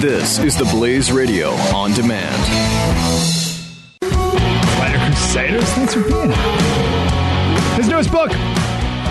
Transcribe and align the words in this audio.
This 0.00 0.38
is 0.38 0.56
the 0.56 0.64
Blaze 0.64 1.12
Radio 1.12 1.50
on 1.74 1.92
demand. 1.92 2.34
Fighter 4.00 4.98
Crusaders, 5.04 5.64
thanks 5.72 5.92
for 5.94 6.02
being 6.04 6.30
here. 6.30 7.76
His 7.76 7.88
newest 7.88 8.10
book, 8.10 8.30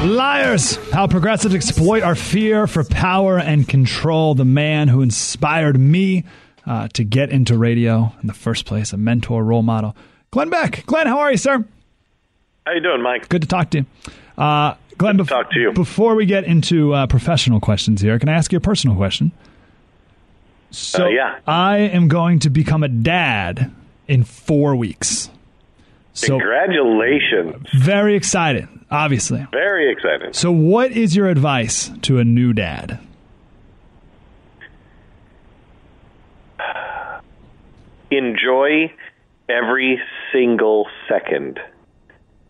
Liars 0.03 0.77
How 0.91 1.05
Progressives 1.05 1.53
Exploit 1.53 2.01
Our 2.01 2.15
Fear 2.15 2.65
for 2.65 2.83
Power 2.83 3.37
and 3.37 3.67
Control. 3.67 4.33
The 4.33 4.45
man 4.45 4.87
who 4.87 5.01
inspired 5.03 5.79
me 5.79 6.23
uh, 6.65 6.87
to 6.93 7.03
get 7.03 7.29
into 7.29 7.55
radio 7.55 8.11
in 8.21 8.27
the 8.27 8.33
first 8.33 8.65
place, 8.65 8.93
a 8.93 8.97
mentor, 8.97 9.43
role 9.43 9.61
model. 9.61 9.95
Glenn 10.31 10.49
Beck. 10.49 10.85
Glenn, 10.87 11.05
how 11.05 11.19
are 11.19 11.29
you, 11.31 11.37
sir? 11.37 11.63
How 12.65 12.71
you 12.73 12.81
doing, 12.81 13.01
Mike? 13.03 13.29
Good 13.29 13.43
to 13.43 13.47
talk 13.47 13.69
to 13.71 13.79
you. 13.79 13.85
Uh, 14.37 14.73
Glenn, 14.97 15.17
Good 15.17 15.27
to 15.27 15.29
talk 15.29 15.51
to 15.51 15.59
you. 15.59 15.71
Before 15.73 16.15
we 16.15 16.25
get 16.25 16.45
into 16.45 16.93
uh, 16.93 17.05
professional 17.05 17.59
questions 17.59 18.01
here, 18.01 18.17
can 18.17 18.27
I 18.27 18.33
ask 18.33 18.51
you 18.51 18.57
a 18.57 18.61
personal 18.61 18.95
question? 18.95 19.31
So 20.71 21.05
Uh, 21.05 21.09
yeah. 21.09 21.39
I 21.47 21.77
am 21.77 22.07
going 22.07 22.39
to 22.39 22.49
become 22.49 22.83
a 22.83 22.87
dad 22.89 23.71
in 24.07 24.23
four 24.23 24.75
weeks. 24.75 25.29
So 26.13 26.37
Congratulations. 26.39 27.67
very 27.75 28.15
excited, 28.15 28.67
obviously. 28.89 29.45
Very 29.51 29.91
exciting. 29.91 30.33
So 30.33 30.51
what 30.51 30.91
is 30.91 31.15
your 31.15 31.27
advice 31.29 31.91
to 32.03 32.17
a 32.19 32.23
new 32.23 32.53
dad? 32.53 32.99
Enjoy 38.09 38.91
every 39.49 39.99
single 40.31 40.87
second, 41.09 41.59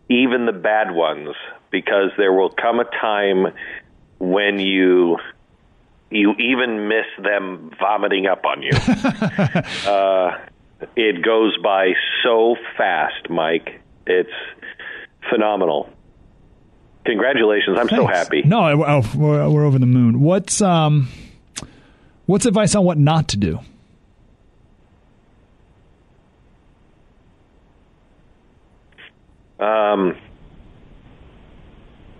even 0.08 0.46
the 0.46 0.52
bad 0.52 0.92
ones, 0.92 1.34
because 1.70 2.10
there 2.16 2.32
will 2.32 2.50
come 2.50 2.78
a 2.78 2.84
time 2.84 3.46
when 4.20 4.60
you 4.60 5.16
you 6.10 6.32
even 6.34 6.88
miss 6.88 7.06
them 7.22 7.70
vomiting 7.78 8.26
up 8.26 8.44
on 8.44 8.62
you. 8.62 8.70
uh, 9.90 10.38
it 10.96 11.22
goes 11.22 11.56
by 11.62 11.92
so 12.22 12.56
fast, 12.76 13.28
Mike. 13.28 13.80
It's 14.06 14.30
phenomenal. 15.28 15.90
Congratulations! 17.04 17.78
I'm 17.78 17.88
so 17.88 18.06
happy. 18.06 18.42
No, 18.44 18.84
oh, 18.84 19.02
we're, 19.16 19.48
we're 19.48 19.64
over 19.64 19.78
the 19.78 19.86
moon. 19.86 20.20
What's 20.20 20.60
um, 20.60 21.08
what's 22.26 22.44
advice 22.44 22.74
on 22.74 22.84
what 22.84 22.98
not 22.98 23.28
to 23.28 23.36
do? 23.38 23.60
Um, 29.58 30.16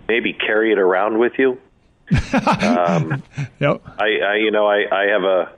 maybe 0.07 0.33
carry 0.33 0.71
it 0.71 0.79
around 0.79 1.19
with 1.19 1.33
you. 1.37 1.59
Um, 2.33 3.23
Yep. 3.59 3.81
I, 3.99 4.19
I, 4.19 4.35
you 4.35 4.51
know, 4.51 4.67
I, 4.67 4.83
I 4.91 5.05
have 5.07 5.23
a, 5.23 5.51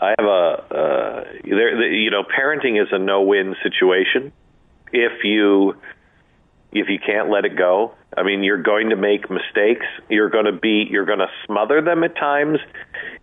I 0.00 0.14
have 0.18 0.26
a, 0.26 0.74
uh, 0.74 1.24
there, 1.44 1.76
the, 1.76 1.88
you 1.96 2.10
know, 2.10 2.24
parenting 2.24 2.80
is 2.80 2.88
a 2.90 2.98
no-win 2.98 3.54
situation. 3.62 4.32
If 4.92 5.24
you, 5.24 5.76
if 6.72 6.88
you 6.88 6.98
can't 6.98 7.30
let 7.30 7.44
it 7.44 7.56
go, 7.56 7.94
I 8.16 8.24
mean, 8.24 8.42
you're 8.42 8.62
going 8.62 8.90
to 8.90 8.96
make 8.96 9.30
mistakes. 9.30 9.86
You're 10.08 10.30
going 10.30 10.46
to 10.46 10.52
be, 10.52 10.86
you're 10.90 11.06
going 11.06 11.20
to 11.20 11.30
smother 11.46 11.80
them 11.80 12.02
at 12.04 12.16
times. 12.16 12.58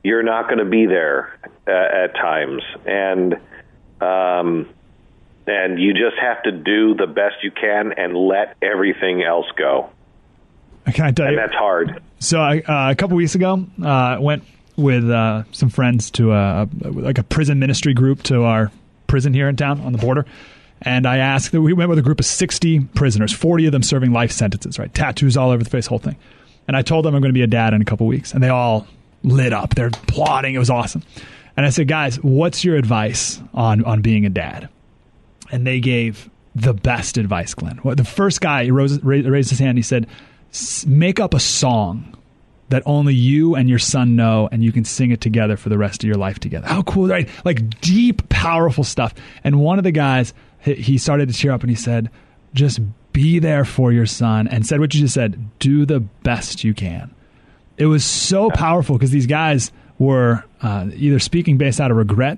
You're 0.03 0.23
not 0.23 0.45
going 0.45 0.59
to 0.59 0.69
be 0.69 0.85
there 0.85 1.37
uh, 1.67 2.05
at 2.05 2.15
times, 2.15 2.63
and, 2.85 3.33
um, 4.01 4.69
and 5.45 5.79
you 5.79 5.93
just 5.93 6.17
have 6.21 6.43
to 6.43 6.51
do 6.51 6.95
the 6.95 7.07
best 7.07 7.43
you 7.43 7.51
can 7.51 7.93
and 7.97 8.15
let 8.15 8.55
everything 8.61 9.21
else 9.23 9.47
go. 9.57 9.89
I 10.97 11.11
tell 11.11 11.27
And 11.27 11.37
that's 11.37 11.53
hard. 11.53 12.01
So 12.19 12.39
I, 12.39 12.59
uh, 12.59 12.91
a 12.91 12.95
couple 12.95 13.15
weeks 13.17 13.35
ago, 13.35 13.65
uh, 13.81 13.87
I 13.87 14.19
went 14.19 14.43
with 14.75 15.09
uh, 15.09 15.43
some 15.51 15.69
friends 15.69 16.09
to 16.11 16.31
a, 16.33 16.67
like 16.83 17.17
a 17.17 17.23
prison 17.23 17.59
ministry 17.59 17.93
group 17.93 18.23
to 18.23 18.43
our 18.43 18.71
prison 19.07 19.33
here 19.33 19.49
in 19.49 19.55
town 19.55 19.81
on 19.81 19.91
the 19.91 19.97
border. 19.97 20.25
And 20.81 21.05
I 21.05 21.17
asked, 21.17 21.51
we 21.51 21.73
went 21.73 21.89
with 21.89 21.99
a 21.99 22.01
group 22.01 22.19
of 22.19 22.25
60 22.25 22.79
prisoners, 22.95 23.33
40 23.33 23.65
of 23.65 23.71
them 23.73 23.83
serving 23.83 24.13
life 24.13 24.31
sentences, 24.31 24.79
right? 24.79 24.93
Tattoos 24.93 25.35
all 25.35 25.49
over 25.51 25.63
the 25.63 25.69
face, 25.69 25.87
whole 25.87 25.99
thing. 25.99 26.15
And 26.67 26.77
I 26.77 26.81
told 26.81 27.03
them 27.03 27.15
I'm 27.15 27.21
going 27.21 27.33
to 27.33 27.37
be 27.37 27.41
a 27.41 27.47
dad 27.47 27.73
in 27.73 27.81
a 27.81 27.85
couple 27.85 28.07
weeks. 28.07 28.33
And 28.33 28.41
they 28.41 28.49
all 28.49 28.87
lit 29.23 29.51
up. 29.51 29.75
They're 29.75 29.87
applauding. 29.87 30.55
It 30.55 30.59
was 30.59 30.69
awesome. 30.69 31.03
And 31.57 31.65
I 31.65 31.69
said, 31.69 31.89
guys, 31.89 32.15
what's 32.23 32.63
your 32.63 32.77
advice 32.77 33.41
on, 33.53 33.83
on 33.83 34.01
being 34.01 34.25
a 34.25 34.29
dad? 34.29 34.69
and 35.51 35.65
they 35.65 35.79
gave 35.79 36.29
the 36.55 36.73
best 36.73 37.17
advice, 37.17 37.55
Glenn. 37.55 37.79
Well, 37.83 37.95
the 37.95 38.03
first 38.03 38.39
guy 38.39 38.65
he 38.65 38.71
rose, 38.71 39.01
raised 39.03 39.49
his 39.49 39.57
hand. 39.59 39.77
He 39.79 39.81
said, 39.81 40.05
"S- 40.05 40.09
"Make 40.87 41.19
up 41.19 41.33
a 41.33 41.39
song 41.39 42.15
that 42.69 42.83
only 42.85 43.13
you 43.15 43.55
and 43.55 43.67
your 43.69 43.79
son 43.79 44.15
know, 44.15 44.47
and 44.51 44.63
you 44.63 44.71
can 44.71 44.85
sing 44.85 45.11
it 45.11 45.21
together 45.21 45.57
for 45.57 45.69
the 45.69 45.77
rest 45.77 46.03
of 46.03 46.07
your 46.07 46.17
life 46.17 46.39
together." 46.39 46.67
How 46.67 46.81
cool, 46.83 47.07
right? 47.07 47.27
Like 47.45 47.79
deep, 47.81 48.27
powerful 48.29 48.83
stuff. 48.83 49.13
And 49.43 49.59
one 49.59 49.77
of 49.77 49.83
the 49.83 49.91
guys, 49.91 50.33
he- 50.59 50.97
started 50.97 51.27
to 51.29 51.33
cheer 51.33 51.51
up, 51.51 51.61
and 51.61 51.69
he 51.69 51.75
said, 51.75 52.09
"Just 52.53 52.79
be 53.13 53.39
there 53.39 53.65
for 53.65 53.91
your 53.91 54.05
son," 54.05 54.47
and 54.47 54.65
said 54.65 54.79
what 54.79 54.93
you 54.93 55.01
just 55.01 55.13
said: 55.13 55.37
"Do 55.59 55.85
the 55.85 55.99
best 55.99 56.63
you 56.63 56.73
can." 56.73 57.11
It 57.77 57.85
was 57.85 58.03
so 58.03 58.49
powerful 58.49 58.97
because 58.97 59.11
these 59.11 59.27
guys 59.27 59.71
were 59.97 60.43
uh, 60.61 60.87
either 60.95 61.19
speaking 61.19 61.57
based 61.57 61.79
out 61.79 61.91
of 61.91 61.97
regret 61.97 62.37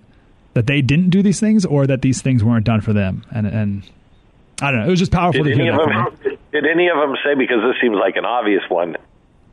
that 0.54 0.68
they 0.68 0.82
didn't 0.82 1.10
do 1.10 1.22
these 1.24 1.40
things 1.40 1.66
or 1.66 1.88
that 1.88 2.02
these 2.02 2.22
things 2.22 2.44
weren't 2.44 2.66
done 2.66 2.82
for 2.82 2.94
them. 2.94 3.24
And 3.32 3.48
and 3.48 3.84
I 4.62 4.70
don't 4.72 4.82
know. 4.82 4.88
It 4.88 4.92
was 4.92 5.00
just 5.00 5.12
powerful 5.12 5.44
Did 5.44 5.58
to 5.58 5.64
hear 5.64 5.72
that. 5.72 6.12
them? 6.24 6.31
Did 6.52 6.66
any 6.68 6.90
of 6.90 6.98
them 6.98 7.16
say 7.24 7.36
because 7.36 7.60
this 7.62 7.76
seems 7.82 7.96
like 7.96 8.16
an 8.18 8.26
obvious 8.26 8.64
one? 8.70 8.98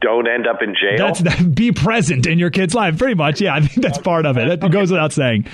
Don't 0.01 0.29
end 0.29 0.47
up 0.47 0.63
in 0.63 0.75
jail. 0.75 1.07
That's 1.07 1.21
that, 1.21 1.55
be 1.55 1.73
present 1.73 2.27
in 2.27 2.39
your 2.39 2.51
kid's 2.51 2.75
life. 2.75 2.99
Pretty 2.99 3.15
much, 3.15 3.41
yeah. 3.41 3.55
I 3.55 3.61
think 3.61 3.83
that's 3.83 3.99
part 3.99 4.27
of 4.27 4.37
it. 4.37 4.61
That 4.61 4.71
goes 4.71 4.91
without 4.91 5.13
saying. 5.13 5.47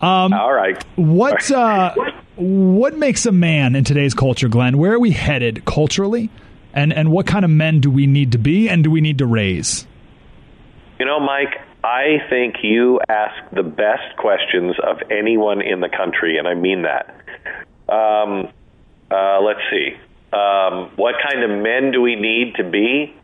Um, 0.00 0.32
All 0.32 0.52
right. 0.52 0.82
What 0.96 1.50
uh, 1.50 1.94
what 2.36 2.96
makes 2.96 3.26
a 3.26 3.32
man 3.32 3.74
in 3.74 3.84
today's 3.84 4.14
culture, 4.14 4.48
Glenn? 4.48 4.78
Where 4.78 4.94
are 4.94 4.98
we 4.98 5.10
headed 5.10 5.64
culturally, 5.66 6.30
and 6.72 6.92
and 6.92 7.12
what 7.12 7.26
kind 7.26 7.44
of 7.44 7.50
men 7.50 7.80
do 7.80 7.90
we 7.90 8.06
need 8.06 8.32
to 8.32 8.38
be, 8.38 8.68
and 8.68 8.82
do 8.82 8.90
we 8.90 9.02
need 9.02 9.18
to 9.18 9.26
raise? 9.26 9.86
You 10.98 11.04
know, 11.04 11.20
Mike, 11.20 11.60
I 11.84 12.18
think 12.30 12.56
you 12.62 13.00
ask 13.08 13.34
the 13.52 13.62
best 13.62 14.16
questions 14.16 14.76
of 14.82 14.98
anyone 15.10 15.60
in 15.60 15.80
the 15.80 15.88
country, 15.88 16.38
and 16.38 16.48
I 16.48 16.54
mean 16.54 16.82
that. 16.82 17.14
Um, 17.88 18.48
uh, 19.10 19.40
let's 19.42 19.60
see. 19.70 19.96
Um, 20.32 20.92
what 20.96 21.16
kind 21.22 21.42
of 21.42 21.50
men 21.50 21.90
do 21.90 22.00
we 22.00 22.14
need 22.14 22.54
to 22.56 22.64
be? 22.64 23.14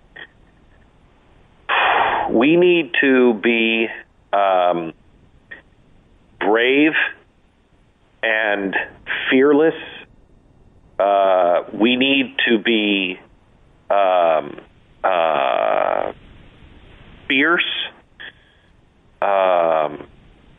We 2.31 2.57
need 2.57 2.93
to 3.01 3.35
be 3.35 3.87
um, 4.33 4.93
brave 6.41 6.93
and 8.23 8.75
fearless. 9.31 9.75
Uh, 10.99 11.65
we 11.73 11.97
need 11.97 12.35
to 12.49 12.59
be 12.59 13.21
um, 13.91 14.61
uh, 15.05 16.13
fierce, 17.29 17.63
um, 19.23 20.07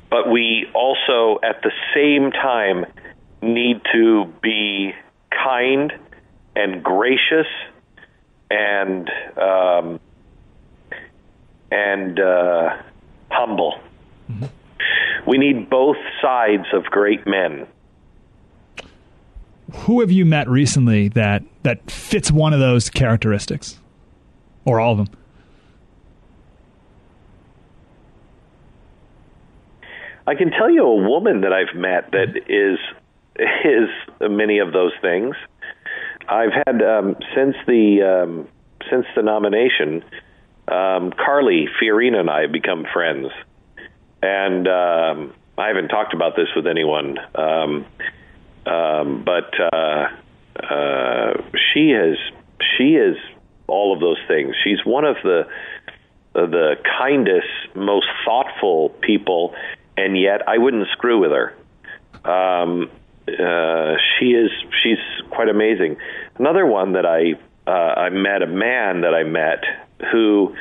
but 0.10 0.32
we 0.32 0.68
also, 0.74 1.40
at 1.44 1.62
the 1.64 1.72
same 1.94 2.32
time, 2.32 2.86
need 3.42 3.82
to 3.92 4.32
be 4.42 4.94
kind 5.44 5.92
and 6.58 6.84
gracious 6.84 7.48
and 8.50 9.10
um, 9.38 10.00
and 11.72 12.20
uh, 12.20 12.82
humble. 13.30 13.80
We 15.28 15.38
need 15.38 15.70
both 15.70 15.98
sides 16.22 16.66
of 16.74 16.86
great 16.86 17.28
men. 17.28 17.68
Who 19.74 20.00
have 20.00 20.10
you 20.12 20.26
met 20.26 20.50
recently 20.50 21.10
that 21.10 21.44
that 21.64 21.92
fits 21.92 22.32
one 22.32 22.54
of 22.54 22.60
those 22.60 22.90
characteristics, 22.90 23.80
or 24.66 24.80
all 24.80 24.94
of 24.94 24.98
them? 24.98 25.10
I 30.26 30.36
can 30.36 30.52
tell 30.52 30.70
you 30.70 30.84
a 30.84 30.96
woman 30.96 31.42
that 31.42 31.54
I've 31.54 31.76
met 31.76 32.12
that 32.12 32.36
is 32.48 32.80
is 33.64 33.90
many 34.22 34.60
of 34.60 34.74
those 34.74 34.94
things. 35.02 35.36
I've 36.28 36.52
had 36.54 36.82
um, 36.82 37.16
since 37.36 37.56
the 37.66 38.24
um, 38.24 38.48
since 38.90 39.06
the 39.16 39.22
nomination, 39.22 40.04
um, 40.68 41.12
Carly 41.12 41.68
Fiorina 41.82 42.20
and 42.20 42.30
I 42.30 42.42
have 42.42 42.52
become 42.52 42.86
friends, 42.92 43.28
and 44.22 44.68
um, 44.68 45.34
I 45.58 45.68
haven't 45.68 45.88
talked 45.88 46.14
about 46.14 46.36
this 46.36 46.48
with 46.56 46.68
anyone, 46.68 47.18
um, 47.36 47.86
um, 48.66 49.24
but 49.24 49.54
uh, 49.74 50.08
uh, 50.62 51.34
she 51.74 51.92
is 51.92 52.18
she 52.78 52.96
is 52.96 53.18
all 53.68 53.94
of 53.94 54.00
those 54.00 54.20
things. 54.28 54.56
She's 54.64 54.84
one 54.86 55.06
of 55.06 55.16
the 55.24 55.48
the 56.34 56.76
kindest, 57.00 57.76
most 57.76 58.08
thoughtful 58.26 58.90
people, 59.02 59.56
and 59.96 60.20
yet 60.20 60.48
I 60.48 60.58
wouldn't 60.58 60.88
screw 60.92 61.20
with 61.20 61.32
her. 61.32 61.56
Um, 62.30 62.92
uh, 63.28 63.96
she 64.18 64.28
is 64.28 64.50
she's 64.84 65.00
quite 65.30 65.50
amazing. 65.50 65.98
Another 66.38 66.66
one 66.66 66.94
that 66.94 67.06
I 67.06 67.34
uh, 67.70 67.72
I 67.72 68.10
met 68.10 68.42
a 68.42 68.48
man 68.48 69.02
that 69.02 69.14
I 69.14 69.24
met 69.24 69.64
who 70.12 70.56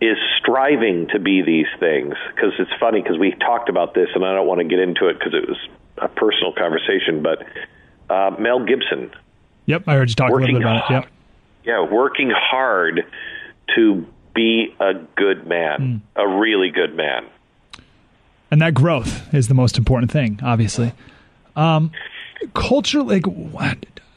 is 0.00 0.16
striving 0.38 1.08
to 1.08 1.18
be 1.18 1.42
these 1.42 1.66
things 1.80 2.14
because 2.34 2.52
it's 2.58 2.70
funny 2.78 3.00
because 3.00 3.18
we 3.18 3.32
talked 3.32 3.68
about 3.68 3.94
this 3.94 4.08
and 4.14 4.24
I 4.24 4.34
don't 4.34 4.46
want 4.46 4.60
to 4.60 4.64
get 4.64 4.78
into 4.78 5.08
it 5.08 5.18
because 5.18 5.34
it 5.34 5.48
was 5.48 5.58
a 5.98 6.08
personal 6.08 6.52
conversation, 6.52 7.22
but 7.22 7.42
uh, 8.10 8.36
Mel 8.38 8.64
Gibson. 8.64 9.10
Yep, 9.66 9.84
I 9.86 9.94
heard 9.94 10.10
you 10.10 10.14
talk 10.14 10.30
a 10.30 10.34
little 10.34 10.46
bit 10.46 10.62
about 10.62 10.90
it. 10.90 10.94
Yep. 10.94 11.06
Yeah, 11.64 11.90
working 11.90 12.30
hard 12.34 13.06
to 13.74 14.06
be 14.34 14.74
a 14.78 14.94
good 15.16 15.46
man, 15.46 16.02
mm. 16.16 16.22
a 16.22 16.28
really 16.28 16.70
good 16.70 16.94
man. 16.94 17.26
And 18.50 18.60
that 18.60 18.74
growth 18.74 19.32
is 19.32 19.48
the 19.48 19.54
most 19.54 19.78
important 19.78 20.12
thing, 20.12 20.38
obviously. 20.42 20.92
Um, 21.56 21.92
culture, 22.54 23.02
like, 23.02 23.24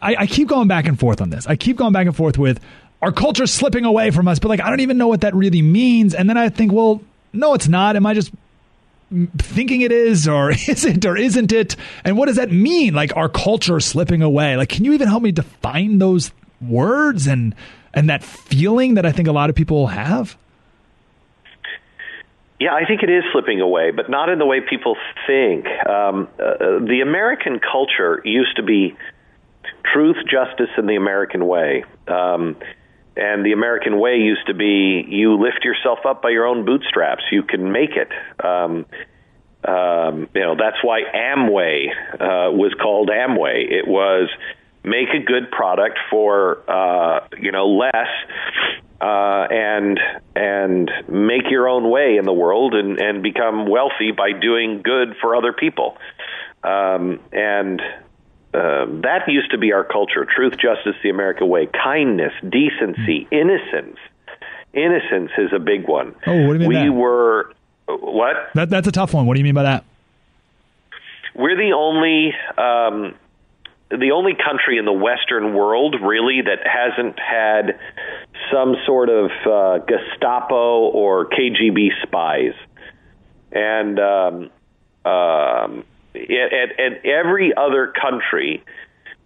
I, 0.01 0.15
I 0.15 0.27
keep 0.27 0.47
going 0.47 0.67
back 0.67 0.87
and 0.87 0.99
forth 0.99 1.21
on 1.21 1.29
this. 1.29 1.47
I 1.47 1.55
keep 1.55 1.77
going 1.77 1.93
back 1.93 2.07
and 2.07 2.15
forth 2.15 2.37
with 2.37 2.59
our 3.01 3.11
culture 3.11 3.47
slipping 3.47 3.85
away 3.85 4.11
from 4.11 4.27
us, 4.27 4.39
but 4.39 4.49
like, 4.49 4.61
I 4.61 4.69
don't 4.69 4.79
even 4.79 4.97
know 4.97 5.07
what 5.07 5.21
that 5.21 5.35
really 5.35 5.61
means. 5.61 6.13
And 6.13 6.29
then 6.29 6.37
I 6.37 6.49
think, 6.49 6.71
well, 6.71 7.01
no, 7.33 7.53
it's 7.53 7.67
not. 7.67 7.95
Am 7.95 8.05
I 8.05 8.13
just 8.13 8.31
thinking 9.37 9.81
it 9.81 9.91
is 9.91 10.27
or 10.27 10.51
is 10.67 10.83
it 10.83 11.05
or 11.05 11.15
isn't 11.15 11.53
it 11.53 11.75
and 12.03 12.17
what 12.17 12.25
does 12.25 12.35
that 12.35 12.51
mean 12.51 12.93
like 12.93 13.15
our 13.15 13.29
culture 13.29 13.79
slipping 13.79 14.21
away 14.21 14.57
like 14.57 14.67
can 14.67 14.83
you 14.83 14.91
even 14.91 15.07
help 15.07 15.23
me 15.23 15.31
define 15.31 15.97
those 15.99 16.31
words 16.59 17.25
and 17.25 17.55
and 17.93 18.09
that 18.09 18.21
feeling 18.21 18.95
that 18.95 19.05
i 19.05 19.11
think 19.13 19.27
a 19.29 19.31
lot 19.31 19.49
of 19.49 19.55
people 19.55 19.87
have 19.87 20.37
yeah, 22.59 22.73
I 22.73 22.85
think 22.85 23.03
it 23.03 23.09
is 23.09 23.23
slipping 23.31 23.61
away, 23.61 23.91
but 23.91 24.09
not 24.09 24.29
in 24.29 24.39
the 24.39 24.45
way 24.45 24.61
people 24.61 24.95
think. 25.27 25.67
Um, 25.67 26.27
uh, 26.39 26.79
the 26.85 27.01
American 27.03 27.59
culture 27.59 28.21
used 28.25 28.55
to 28.55 28.63
be 28.63 28.95
truth, 29.93 30.17
justice, 30.29 30.69
and 30.75 30.89
the 30.89 30.95
American 30.95 31.45
way. 31.45 31.83
Um, 32.07 32.55
and 33.15 33.45
the 33.45 33.51
American 33.51 33.99
way 33.99 34.17
used 34.17 34.45
to 34.47 34.53
be 34.53 35.05
you 35.07 35.37
lift 35.39 35.63
yourself 35.63 35.99
up 36.07 36.21
by 36.21 36.29
your 36.29 36.45
own 36.45 36.65
bootstraps. 36.65 37.23
You 37.31 37.43
can 37.43 37.71
make 37.71 37.91
it. 37.91 38.09
Um, 38.43 38.85
um, 39.67 40.29
you 40.33 40.41
know 40.41 40.55
that's 40.55 40.77
why 40.83 41.01
Amway 41.01 41.89
uh, 42.13 42.51
was 42.53 42.73
called 42.79 43.09
Amway. 43.09 43.71
It 43.71 43.87
was 43.87 44.29
make 44.83 45.09
a 45.09 45.19
good 45.19 45.51
product 45.51 45.97
for 46.11 46.63
uh, 46.69 47.27
you 47.39 47.51
know 47.51 47.67
less 47.67 48.07
uh, 48.99 49.47
and 49.49 49.99
and 50.35 50.91
make 51.07 51.49
your 51.49 51.67
own 51.67 51.89
way 51.89 52.17
in 52.17 52.25
the 52.25 52.33
world 52.33 52.73
and, 52.73 52.99
and 52.99 53.21
become 53.21 53.69
wealthy 53.69 54.11
by 54.11 54.31
doing 54.31 54.81
good 54.83 55.15
for 55.21 55.35
other 55.35 55.53
people. 55.53 55.97
Um, 56.63 57.19
and 57.31 57.79
uh, 58.53 58.85
that 59.03 59.23
used 59.27 59.51
to 59.51 59.57
be 59.57 59.71
our 59.73 59.83
culture: 59.83 60.25
truth, 60.25 60.53
justice, 60.53 60.95
the 61.03 61.09
American 61.09 61.47
way, 61.47 61.67
kindness, 61.67 62.33
decency, 62.41 63.27
innocence. 63.31 63.97
Innocence 64.73 65.31
is 65.37 65.53
a 65.55 65.59
big 65.59 65.87
one. 65.87 66.15
Oh, 66.25 66.47
what 66.47 66.57
do 66.57 66.63
you 66.63 66.69
mean? 66.69 66.69
We 66.69 66.75
that? 66.75 66.91
were 66.91 67.53
what? 67.87 68.35
That, 68.55 68.69
that's 68.69 68.87
a 68.87 68.91
tough 68.91 69.13
one. 69.13 69.25
What 69.25 69.35
do 69.35 69.39
you 69.39 69.43
mean 69.43 69.55
by 69.55 69.63
that? 69.63 69.85
We're 71.35 71.55
the 71.55 71.73
only 71.73 72.33
um, 72.57 73.15
the 73.89 74.11
only 74.11 74.33
country 74.33 74.77
in 74.77 74.85
the 74.85 74.93
Western 74.93 75.53
world, 75.53 75.95
really, 76.01 76.41
that 76.41 76.65
hasn't 76.67 77.17
had 77.19 77.79
some 78.51 78.75
sort 78.85 79.09
of 79.09 79.31
uh, 79.45 79.79
Gestapo 79.85 80.87
or 80.89 81.27
KGB 81.27 81.89
spies. 82.03 82.53
And 83.51 83.99
um, 83.99 84.49
um, 85.05 85.83
at, 86.15 86.79
at 86.79 87.05
every 87.05 87.53
other 87.55 87.93
country, 87.99 88.63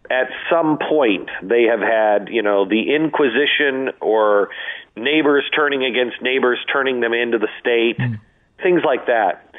at 0.09 0.29
some 0.49 0.77
point, 0.77 1.29
they 1.41 1.63
have 1.63 1.79
had, 1.79 2.29
you 2.29 2.41
know, 2.41 2.65
the 2.65 2.93
Inquisition 2.93 3.91
or 4.01 4.49
neighbors 4.95 5.43
turning 5.55 5.83
against 5.83 6.21
neighbors, 6.21 6.59
turning 6.71 6.99
them 6.99 7.13
into 7.13 7.37
the 7.37 7.47
state, 7.59 7.97
mm. 7.97 8.19
things 8.61 8.81
like 8.85 9.07
that. 9.07 9.53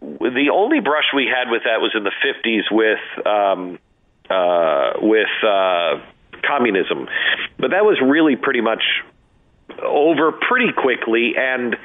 The 0.00 0.50
only 0.52 0.80
brush 0.80 1.06
we 1.14 1.26
had 1.26 1.50
with 1.50 1.62
that 1.64 1.80
was 1.80 1.92
in 1.94 2.04
the 2.04 2.12
50s 2.22 2.70
with 2.70 3.26
um, 3.26 3.78
uh, 4.30 4.92
with 5.00 5.28
uh, 5.42 6.00
communism. 6.46 7.08
But 7.58 7.70
that 7.70 7.84
was 7.84 7.98
really 8.00 8.36
pretty 8.36 8.60
much 8.60 8.82
over 9.84 10.32
pretty 10.32 10.72
quickly 10.72 11.34
and 11.36 11.76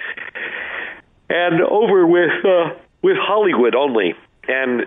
and 1.29 1.61
over 1.61 2.05
with 2.05 2.45
uh, 2.45 2.75
with 3.01 3.17
Hollywood 3.17 3.75
only. 3.75 4.13
And 4.47 4.85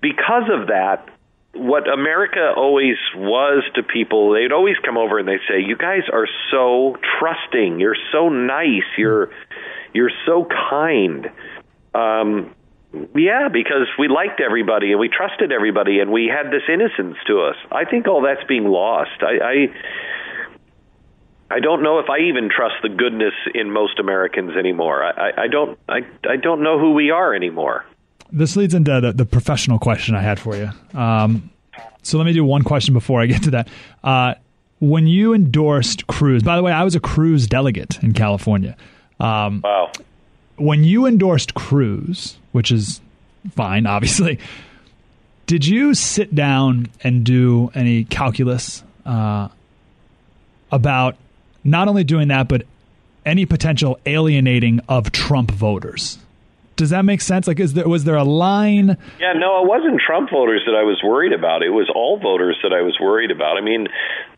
because 0.00 0.48
of 0.52 0.68
that, 0.68 1.08
what 1.54 1.88
America 1.88 2.52
always 2.56 2.96
was 3.16 3.64
to 3.74 3.82
people, 3.82 4.32
they'd 4.32 4.52
always 4.52 4.76
come 4.84 4.96
over 4.96 5.18
and 5.18 5.26
they'd 5.26 5.46
say, 5.48 5.60
"You 5.60 5.76
guys 5.76 6.02
are 6.12 6.28
so 6.50 6.96
trusting. 7.18 7.80
You're 7.80 7.96
so 8.12 8.28
nice. 8.28 8.84
You're 8.96 9.30
you're 9.92 10.12
so 10.26 10.46
kind." 10.70 11.30
Um, 11.94 12.54
yeah, 13.14 13.48
because 13.52 13.88
we 13.98 14.08
liked 14.08 14.40
everybody 14.40 14.92
and 14.92 15.00
we 15.00 15.08
trusted 15.08 15.52
everybody 15.52 16.00
and 16.00 16.10
we 16.10 16.26
had 16.32 16.50
this 16.50 16.62
innocence 16.72 17.16
to 17.26 17.40
us. 17.40 17.56
I 17.70 17.84
think 17.84 18.06
all 18.06 18.22
that's 18.22 18.44
being 18.48 18.64
lost. 18.64 19.22
I, 19.22 19.44
I 19.44 19.54
I 21.50 21.60
don't 21.60 21.82
know 21.82 21.98
if 21.98 22.10
I 22.10 22.18
even 22.18 22.50
trust 22.54 22.74
the 22.82 22.88
goodness 22.88 23.34
in 23.54 23.70
most 23.70 23.98
Americans 23.98 24.56
anymore. 24.56 25.04
I, 25.04 25.10
I, 25.10 25.42
I 25.42 25.48
don't 25.48 25.78
I, 25.88 26.00
I 26.28 26.36
don't 26.36 26.62
know 26.62 26.78
who 26.78 26.92
we 26.92 27.10
are 27.10 27.34
anymore. 27.34 27.84
This 28.32 28.56
leads 28.56 28.74
into 28.74 29.00
the, 29.00 29.12
the 29.12 29.24
professional 29.24 29.78
question 29.78 30.14
I 30.14 30.22
had 30.22 30.40
for 30.40 30.56
you. 30.56 30.70
Um, 30.98 31.50
so 32.02 32.18
let 32.18 32.24
me 32.24 32.32
do 32.32 32.44
one 32.44 32.62
question 32.62 32.92
before 32.94 33.20
I 33.20 33.26
get 33.26 33.44
to 33.44 33.50
that. 33.52 33.68
Uh, 34.02 34.34
when 34.80 35.06
you 35.06 35.32
endorsed 35.32 36.06
Cruz, 36.06 36.42
by 36.42 36.56
the 36.56 36.62
way, 36.62 36.72
I 36.72 36.84
was 36.84 36.94
a 36.94 37.00
Cruz 37.00 37.46
delegate 37.46 38.02
in 38.02 38.12
California. 38.12 38.76
Um, 39.20 39.60
wow. 39.62 39.92
When 40.56 40.84
you 40.84 41.06
endorsed 41.06 41.54
Cruz, 41.54 42.38
which 42.52 42.72
is 42.72 43.00
fine, 43.52 43.86
obviously. 43.86 44.38
Did 45.46 45.64
you 45.64 45.94
sit 45.94 46.34
down 46.34 46.88
and 47.04 47.24
do 47.24 47.70
any 47.72 48.02
calculus 48.02 48.82
uh, 49.04 49.48
about 50.72 51.16
not 51.66 51.88
only 51.88 52.04
doing 52.04 52.28
that, 52.28 52.48
but 52.48 52.62
any 53.24 53.44
potential 53.44 53.98
alienating 54.06 54.80
of 54.88 55.12
Trump 55.12 55.50
voters? 55.50 56.18
Does 56.76 56.90
that 56.90 57.04
make 57.04 57.22
sense? 57.22 57.46
Like, 57.46 57.58
is 57.58 57.72
there 57.72 57.88
was 57.88 58.04
there 58.04 58.16
a 58.16 58.24
line? 58.24 58.98
Yeah, 59.18 59.32
no, 59.32 59.64
it 59.64 59.68
wasn't 59.68 60.00
Trump 60.00 60.30
voters 60.30 60.62
that 60.66 60.74
I 60.74 60.82
was 60.82 61.00
worried 61.02 61.32
about. 61.32 61.62
It 61.62 61.70
was 61.70 61.90
all 61.94 62.20
voters 62.20 62.58
that 62.62 62.72
I 62.72 62.82
was 62.82 62.98
worried 63.00 63.30
about. 63.30 63.56
I 63.56 63.62
mean, 63.62 63.88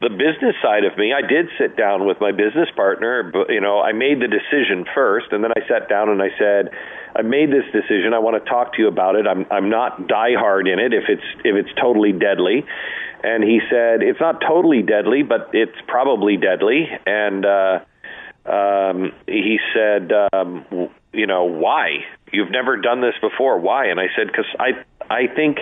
the 0.01 0.09
business 0.09 0.55
side 0.63 0.85
of 0.85 0.97
me, 0.97 1.13
I 1.13 1.27
did 1.27 1.51
sit 1.59 1.77
down 1.77 2.07
with 2.07 2.21
my 2.21 2.31
business 2.31 2.69
partner, 2.77 3.25
but 3.25 3.51
you 3.51 3.61
know, 3.61 3.81
I 3.81 3.91
made 3.91 4.21
the 4.23 4.29
decision 4.29 4.87
first, 4.95 5.33
and 5.33 5.43
then 5.43 5.51
I 5.51 5.67
sat 5.67 5.89
down 5.89 6.09
and 6.09 6.23
I 6.23 6.31
said, 6.39 6.71
I 7.17 7.23
made 7.23 7.51
this 7.51 7.67
decision. 7.73 8.15
I 8.15 8.21
want 8.21 8.43
to 8.43 8.49
talk 8.49 8.75
to 8.75 8.83
you 8.83 8.89
about 8.89 9.17
it. 9.17 9.27
I'm 9.27 9.45
I'm 9.51 9.69
not 9.69 10.07
diehard 10.07 10.73
in 10.73 10.79
it 10.79 10.95
if 10.95 11.05
it's 11.09 11.27
if 11.45 11.57
it's 11.57 11.75
totally 11.81 12.13
deadly. 12.13 12.65
And 13.25 13.43
he 13.43 13.59
said 13.69 14.03
it's 14.03 14.21
not 14.21 14.41
totally 14.41 14.83
deadly, 14.83 15.23
but 15.23 15.51
it's 15.53 15.75
probably 15.89 16.37
deadly. 16.37 16.87
And 17.05 17.45
uh, 17.45 17.81
um, 18.47 19.13
he 19.27 19.59
said, 19.75 20.13
um, 20.33 20.65
you 21.13 21.27
know, 21.27 21.45
why? 21.45 22.05
You've 22.33 22.51
never 22.51 22.77
done 22.77 23.01
this 23.01 23.15
before. 23.21 23.59
Why? 23.59 23.87
And 23.87 23.99
I 23.99 24.07
said, 24.17 24.27
because 24.27 24.47
I 24.59 24.85
I 25.11 25.27
think 25.35 25.59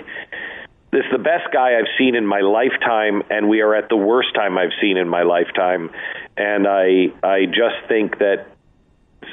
this 0.90 1.04
is 1.04 1.12
the 1.12 1.22
best 1.22 1.52
guy 1.52 1.78
I've 1.78 1.90
seen 1.98 2.14
in 2.14 2.26
my 2.26 2.40
lifetime, 2.40 3.22
and 3.30 3.48
we 3.48 3.60
are 3.60 3.74
at 3.74 3.88
the 3.88 3.96
worst 3.96 4.34
time 4.34 4.56
I've 4.58 4.74
seen 4.80 4.96
in 4.96 5.08
my 5.08 5.22
lifetime. 5.22 5.90
And 6.36 6.66
I 6.66 7.12
I 7.22 7.46
just 7.46 7.88
think 7.88 8.18
that 8.18 8.46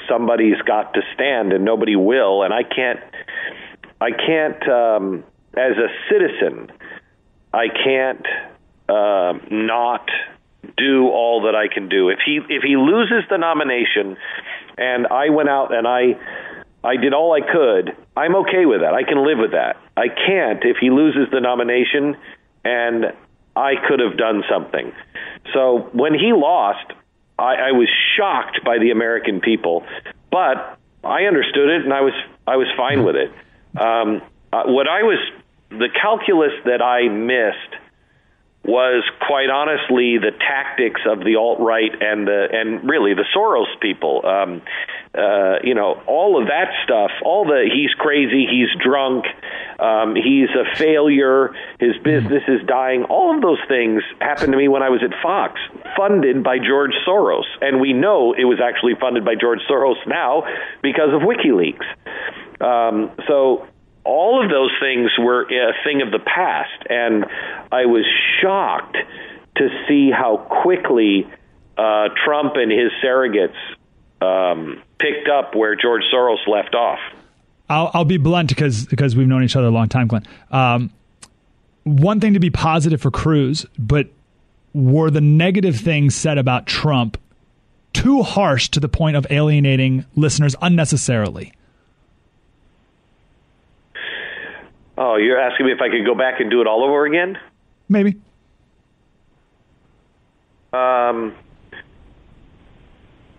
somebody's 0.08 0.62
got 0.66 0.94
to 0.94 1.02
stand 1.14 1.54
and 1.54 1.64
nobody 1.64 1.96
will 1.96 2.44
and 2.44 2.54
i 2.54 2.64
can't 2.64 3.00
i 4.02 4.10
can't 4.12 4.68
um 4.68 5.24
as 5.56 5.78
a 5.78 5.88
citizen 6.10 6.72
i 7.54 7.68
can't 7.68 8.26
uh, 8.90 9.34
not 9.52 10.10
do 10.78 11.08
all 11.08 11.44
that 11.44 11.56
i 11.56 11.68
can 11.74 11.90
do 11.90 12.10
if 12.10 12.20
he 12.26 12.40
if 12.50 12.64
he 12.64 12.76
loses 12.76 13.24
the 13.30 13.38
nomination 13.38 14.18
and 14.78 15.08
i 15.08 15.30
went 15.30 15.50
out 15.50 15.74
and 15.74 15.88
i 15.88 16.16
i 16.84 16.96
did 16.96 17.14
all 17.14 17.34
i 17.34 17.42
could 17.42 17.96
i'm 18.16 18.36
okay 18.36 18.66
with 18.66 18.82
that 18.82 18.94
i 18.94 19.04
can 19.04 19.26
live 19.26 19.38
with 19.38 19.52
that 19.52 19.78
i 19.98 20.08
can't 20.08 20.64
if 20.64 20.78
he 20.80 20.90
loses 20.90 21.28
the 21.32 21.40
nomination 21.40 22.16
and 22.64 23.06
i 23.56 23.74
could 23.88 24.00
have 24.00 24.18
done 24.18 24.44
something 24.50 24.92
so 25.54 25.90
when 25.94 26.14
he 26.14 26.34
lost 26.34 26.94
I, 27.38 27.56
I 27.56 27.72
was 27.72 27.90
shocked 28.16 28.64
by 28.64 28.78
the 28.78 28.92
American 28.92 29.42
people, 29.42 29.84
but 30.32 30.78
I 31.04 31.24
understood 31.24 31.70
it, 31.70 31.84
and 31.84 31.94
I 31.94 32.02
was 32.02 32.14
I 32.48 32.58
was 32.58 32.68
fine 32.78 33.04
with 33.04 33.16
it. 33.16 33.32
Um, 33.80 34.22
uh, 34.52 34.64
what 34.66 34.88
I 34.88 35.04
was 35.04 35.20
the 35.70 35.90
calculus 35.90 36.54
that 36.66 36.82
I 36.82 37.10
missed 37.10 37.82
was 38.64 39.04
quite 39.28 39.50
honestly 39.50 40.18
the 40.20 40.32
tactics 40.32 41.02
of 41.06 41.20
the 41.20 41.36
alt 41.36 41.60
right 41.60 41.92
and 42.02 42.28
the 42.28 42.48
and 42.52 42.88
really 42.88 43.14
the 43.14 43.26
Soros 43.36 43.80
people. 43.82 44.26
Um, 44.26 44.62
uh, 45.16 45.60
you 45.64 45.76
know, 45.76 46.02
all 46.08 46.42
of 46.42 46.48
that 46.48 46.74
stuff. 46.84 47.12
All 47.24 47.46
the 47.46 47.70
he's 47.72 47.94
crazy, 47.94 48.48
he's 48.50 48.70
drunk, 48.84 49.26
um, 49.80 50.16
he's 50.16 50.50
a 50.50 50.76
failure, 50.76 51.54
his 51.80 51.96
business 52.04 52.42
is 52.48 52.66
dying. 52.66 53.04
All 53.04 53.36
of 53.36 53.42
those 53.42 53.60
things 53.68 54.02
happened 54.20 54.52
to 54.54 54.58
me 54.58 54.68
when 54.68 54.82
I 54.82 54.90
was 54.90 55.02
at 55.04 55.14
Fox, 55.22 55.60
funded 55.96 56.44
by 56.44 56.58
George 56.58 56.94
Soros, 57.08 57.46
and 57.62 57.80
we 57.80 57.94
know 57.94 58.34
it 58.34 58.46
was 58.46 58.60
actually 58.60 58.96
funded 59.00 59.24
by 59.24 59.36
George 59.36 59.60
Soros 59.70 60.02
now 60.08 60.44
because 60.82 61.14
of 61.14 61.22
WikiLeaks. 61.22 61.86
Um, 62.60 63.12
so 63.28 63.68
all 64.04 64.44
of 64.44 64.50
those 64.50 64.72
things 64.82 65.12
were 65.20 65.44
a 65.44 65.74
thing 65.84 66.02
of 66.02 66.12
the 66.12 66.20
past, 66.20 66.88
and 66.90 67.26
I 67.72 67.86
was 67.86 68.06
shocked 68.42 68.98
to 69.58 69.70
see 69.88 70.10
how 70.10 70.38
quickly 70.64 71.28
uh, 71.78 72.10
Trump 72.26 72.54
and 72.56 72.72
his 72.72 72.92
surrogates 73.04 73.54
um, 74.24 74.82
picked 75.00 75.28
up 75.28 75.56
where 75.56 75.76
George 75.76 76.04
Soros 76.14 76.48
left 76.48 76.76
off. 76.76 77.00
I'll, 77.70 77.92
I'll 77.94 78.06
be 78.06 78.18
blunt 78.18 78.50
because 78.50 78.86
because 78.86 79.16
we've 79.16 79.28
known 79.28 79.44
each 79.44 79.56
other 79.56 79.68
a 79.68 79.72
long 79.72 79.90
time, 79.90 80.08
Glenn. 80.08 80.26
Um, 80.52 80.92
one 81.84 82.20
thing 82.20 82.34
to 82.34 82.40
be 82.40 82.50
positive 82.50 83.02
for 83.02 83.12
Cruz, 83.12 83.66
but 83.78 84.08
were 84.74 85.10
the 85.10 85.22
negative 85.22 85.76
things 85.76 86.16
said 86.16 86.38
about 86.38 86.66
Trump 86.66 87.18
too 87.94 88.24
harsh 88.24 88.70
to 88.70 88.80
the 88.80 88.90
point 88.90 89.16
of 89.16 89.28
alienating 89.30 90.06
listeners 90.16 90.56
unnecessarily? 90.62 91.54
Oh, 94.98 95.16
you're 95.16 95.40
asking 95.40 95.66
me 95.66 95.72
if 95.72 95.82
I 95.82 95.90
could 95.90 96.06
go 96.06 96.16
back 96.16 96.40
and 96.40 96.50
do 96.50 96.62
it 96.62 96.68
all 96.68 96.84
over 96.84 97.06
again? 97.06 97.38
Maybe. 97.90 98.16
Um, 100.72 101.36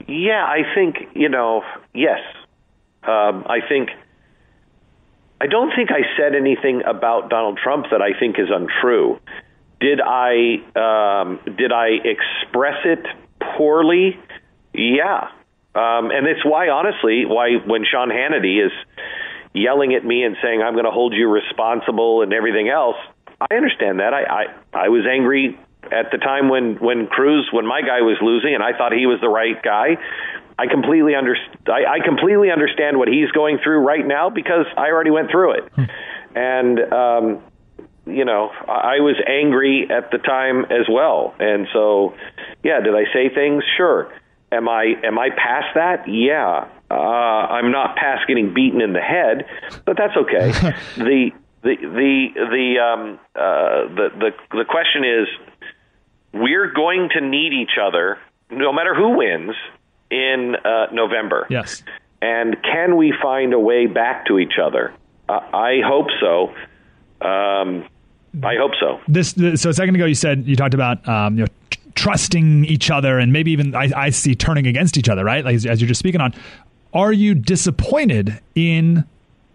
yeah, 0.08 0.44
I 0.44 0.62
think, 0.75 0.96
you 1.14 1.28
know, 1.28 1.62
yes. 1.94 2.20
Um, 3.02 3.44
I 3.46 3.58
think, 3.68 3.90
I 5.40 5.46
don't 5.46 5.73
think 5.75 5.90
I 5.90 6.02
said 6.16 6.34
anything 6.34 6.82
about 6.87 7.28
Donald 7.28 7.58
Trump 7.62 7.87
that 7.90 8.00
I 8.00 8.18
think 8.18 8.38
is 8.38 8.49
untrue. 8.50 9.20
Did 9.80 10.00
I, 10.00 10.62
um, 10.76 11.40
did 11.56 11.73
I 11.73 11.88
express 12.04 12.78
it 12.84 13.04
poorly? 13.56 14.18
Yeah. 14.73 15.28
Um, 15.75 16.11
and 16.11 16.26
it's 16.26 16.44
why, 16.44 16.68
honestly, 16.68 17.25
why 17.26 17.56
when 17.66 17.84
Sean 17.84 18.08
Hannity 18.08 18.64
is, 18.64 18.73
yelling 19.54 19.94
at 19.94 20.04
me 20.04 20.25
and 20.25 20.37
saying 20.42 20.61
I'm 20.61 20.75
going 20.75 20.84
to 20.84 20.90
hold 20.90 21.14
you 21.14 21.30
responsible 21.30 22.23
and 22.23 22.32
everything 22.32 22.68
else. 22.68 22.96
I 23.40 23.54
understand 23.54 24.00
that. 24.00 24.12
I, 24.12 24.25
I 24.25 24.44
I 24.87 24.88
was 24.88 25.06
angry 25.11 25.58
at 25.93 26.11
the 26.11 26.19
time 26.19 26.49
when 26.49 26.76
when 26.76 27.07
Cruz 27.07 27.49
when 27.53 27.67
my 27.67 27.81
guy 27.83 28.00
was 28.00 28.17
losing 28.21 28.55
and 28.55 28.62
I 28.62 28.76
thought 28.76 28.93
he 28.93 29.07
was 29.07 29.21
the 29.21 29.29
right 29.29 29.61
guy. 29.62 29.97
I 30.59 30.67
completely 30.67 31.14
under 31.14 31.37
I, 31.67 31.99
I 31.99 32.05
completely 32.05 32.50
understand 32.50 32.99
what 32.99 33.09
he's 33.09 33.31
going 33.33 33.59
through 33.62 33.81
right 33.81 34.07
now 34.07 34.31
because 34.31 34.67
I 34.76 34.91
already 34.91 35.11
went 35.11 35.31
through 35.31 35.53
it. 35.59 35.73
and 36.35 36.93
um 36.93 37.43
you 38.07 38.25
know, 38.25 38.50
I 38.69 39.00
was 39.00 39.17
angry 39.26 39.88
at 39.91 40.11
the 40.11 40.19
time 40.19 40.67
as 40.67 40.87
well. 40.91 41.35
And 41.38 41.67
so, 41.73 42.14
yeah, 42.62 42.81
did 42.81 42.95
I 42.95 43.05
say 43.14 43.35
things? 43.35 43.64
Sure. 43.76 44.12
Am 44.53 44.69
I 44.69 44.95
am 45.03 45.19
I 45.19 45.31
past 45.31 45.75
that? 45.75 46.05
Yeah. 46.07 46.69
Uh, 46.91 46.95
I'm 46.95 47.73
not 47.73 47.97
past 47.97 48.26
getting 48.29 48.53
beaten 48.53 48.81
in 48.81 48.93
the 48.93 49.00
head, 49.00 49.47
but 49.85 49.97
that's 49.97 50.17
okay. 50.17 50.53
the 50.97 51.31
the 51.62 51.76
the 51.81 52.29
the 52.35 52.79
um, 52.79 53.19
uh, 53.35 53.88
the 53.95 54.09
the 54.14 54.31
the 54.59 54.64
question 54.64 55.03
is, 55.03 55.26
we're 56.35 56.73
going 56.73 57.09
to 57.14 57.21
need 57.21 57.53
each 57.53 57.79
other, 57.81 58.19
no 58.50 58.73
matter 58.73 58.95
who 58.95 59.17
wins 59.17 59.55
in 60.11 60.57
uh, 60.64 60.87
November. 60.93 61.47
Yes. 61.49 61.83
And 62.21 62.57
can 62.62 62.97
we 62.97 63.14
find 63.23 63.53
a 63.53 63.59
way 63.59 63.87
back 63.87 64.26
to 64.26 64.38
each 64.38 64.55
other? 64.62 64.93
Uh, 65.29 65.41
I 65.53 65.81
hope 65.85 66.09
so. 66.21 66.49
Um, 67.26 67.88
I 68.43 68.57
hope 68.57 68.73
so. 68.81 69.00
This, 69.07 69.33
this, 69.35 69.62
so 69.62 69.71
a 69.71 69.75
second 69.75 69.95
ago 69.95 70.05
you 70.07 70.14
said 70.14 70.47
you 70.47 70.57
talked 70.57 70.75
about 70.75 71.07
um, 71.09 71.38
you 71.38 71.45
know 71.45 71.53
t- 71.71 71.79
trusting 71.95 72.64
each 72.64 72.91
other 72.91 73.19
and 73.19 73.33
maybe 73.33 73.53
even 73.53 73.75
I, 73.75 73.91
I 73.95 74.11
see 74.11 74.35
turning 74.35 74.67
against 74.67 74.99
each 74.99 75.09
other, 75.09 75.25
right? 75.25 75.45
Like 75.45 75.55
as, 75.55 75.67
as 75.67 75.81
you're 75.81 75.88
just 75.88 76.00
speaking 76.00 76.21
on 76.21 76.35
are 76.93 77.12
you 77.12 77.35
disappointed 77.35 78.41
in 78.55 79.05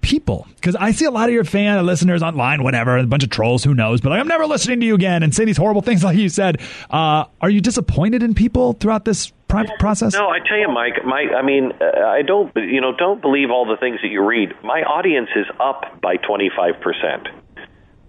people? 0.02 0.48
Because 0.56 0.76
I 0.76 0.92
see 0.92 1.06
a 1.06 1.12
lot 1.12 1.30
of 1.30 1.34
your 1.34 1.44
fan 1.44 1.86
listeners 1.86 2.22
online, 2.24 2.64
whatever, 2.64 2.98
a 2.98 3.06
bunch 3.06 3.24
of 3.24 3.30
trolls, 3.30 3.64
who 3.64 3.74
knows, 3.74 4.02
but 4.02 4.10
like, 4.10 4.20
I'm 4.20 4.28
never 4.28 4.46
listening 4.46 4.80
to 4.82 4.86
you 4.86 4.96
again 4.96 5.24
and 5.24 5.34
say 5.34 5.46
these 5.46 5.58
horrible 5.58 5.82
things 5.84 6.04
like 6.04 6.18
you 6.18 6.30
said. 6.30 6.62
Uh, 6.90 7.26
are 7.42 7.50
you 7.50 7.62
disappointed 7.62 8.24
in 8.24 8.34
people 8.34 8.74
throughout 8.74 9.06
this 9.06 9.32
process? 9.48 10.14
No, 10.14 10.30
I 10.30 10.40
tell 10.40 10.58
you, 10.58 10.70
Mike. 10.70 11.04
My, 11.06 11.22
I 11.38 11.42
mean, 11.42 11.72
uh, 11.82 12.00
I 12.06 12.22
don't, 12.22 12.56
you 12.56 12.82
know, 12.82 12.96
don't 12.96 13.22
believe 13.22 13.50
all 13.52 13.66
the 13.66 13.78
things 13.78 14.00
that 14.02 14.10
you 14.10 14.24
read. 14.26 14.54
My 14.64 14.84
audience 14.84 15.30
is 15.36 15.46
up 15.60 16.02
by 16.02 16.18
25 16.18 16.80
percent. 16.82 17.28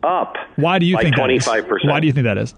Up. 0.03 0.37
Why 0.57 0.79
do 0.79 0.87
you 0.87 0.97
think 0.97 1.15
25 1.15 1.69
percent? 1.69 1.91
Why 1.91 2.01
do 2.01 2.07
you 2.07 2.13
think 2.13 2.25
that 2.25 2.39
is? 2.39 2.55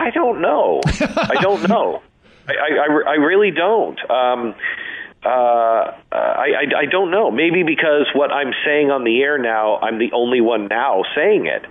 I 0.00 0.10
don't 0.10 0.42
know. 0.42 0.80
I 0.84 1.36
don't 1.40 1.62
know. 1.68 2.02
I, 2.46 2.52
I, 2.52 3.10
I 3.12 3.14
really 3.14 3.50
don't. 3.50 3.98
Um, 4.10 4.54
uh, 5.24 5.92
I, 6.12 6.48
I, 6.60 6.80
I 6.80 6.84
don't 6.90 7.10
know. 7.10 7.30
Maybe 7.30 7.62
because 7.62 8.06
what 8.14 8.30
I'm 8.30 8.52
saying 8.64 8.90
on 8.90 9.04
the 9.04 9.22
air 9.22 9.38
now, 9.38 9.78
I'm 9.78 9.98
the 9.98 10.12
only 10.12 10.40
one 10.40 10.68
now 10.68 11.02
saying 11.14 11.46
it, 11.46 11.64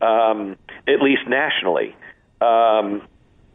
um, 0.00 0.56
at 0.86 1.02
least 1.02 1.22
nationally. 1.28 1.96
Um, 2.40 3.02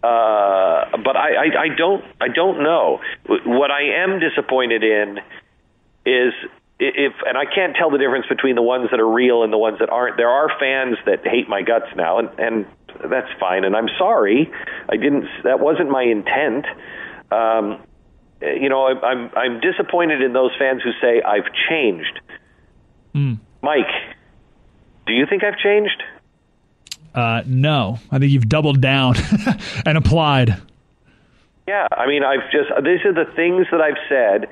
uh, 0.04 0.98
but 1.04 1.16
I, 1.16 1.34
I, 1.34 1.62
I 1.64 1.68
don't 1.76 2.04
I 2.22 2.28
don't 2.28 2.62
know. 2.62 3.00
What 3.28 3.72
I 3.72 4.04
am 4.04 4.20
disappointed 4.20 4.84
in 4.84 5.20
is 6.06 6.34
if 6.80 7.14
and 7.26 7.38
I 7.38 7.46
can't 7.46 7.76
tell 7.76 7.90
the 7.90 7.98
difference 7.98 8.28
between 8.28 8.56
the 8.56 8.62
ones 8.62 8.90
that 8.92 9.00
are 9.00 9.10
real 9.10 9.44
and 9.44 9.52
the 9.52 9.58
ones 9.58 9.80
that 9.80 9.90
aren't. 9.90 10.18
There 10.18 10.30
are 10.30 10.50
fans 10.60 10.98
that 11.06 11.26
hate 11.26 11.48
my 11.50 11.62
guts 11.62 11.88
now, 11.96 12.20
and 12.20 12.30
and 12.38 12.66
that's 13.10 13.32
fine. 13.40 13.64
And 13.64 13.76
I'm 13.76 13.90
sorry. 13.98 14.52
I 14.90 14.98
didn't. 14.98 15.26
That 15.44 15.60
wasn't 15.60 15.90
my 15.90 16.04
intent. 16.04 16.66
Um, 17.32 17.82
you 18.42 18.70
know, 18.70 18.88
I'm 18.88 19.32
I'm 19.36 19.60
disappointed 19.60 20.22
in 20.22 20.34
those 20.34 20.51
fans 20.58 20.82
who 20.84 20.92
say 21.01 21.22
I've 21.22 21.51
changed. 21.70 22.20
Mm. 23.13 23.39
Mike, 23.62 23.92
do 25.08 25.13
you 25.13 25.25
think 25.25 25.44
I've 25.44 25.58
changed? 25.58 26.04
Uh, 27.13 27.44
no, 27.46 28.00
I 28.12 28.20
think 28.20 28.32
you've 28.32 28.50
doubled 28.50 28.82
down 28.82 29.15
and 29.86 29.98
applied. 29.98 30.62
Yeah, 31.68 31.88
I 31.92 32.08
mean, 32.08 32.24
I've 32.24 32.51
just 32.51 32.70
these 32.84 33.06
are 33.06 33.13
the 33.13 33.32
things 33.36 33.68
that 33.72 33.82
I've 33.82 33.98
said. 34.10 34.50